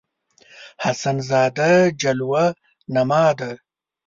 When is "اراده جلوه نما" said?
1.29-3.25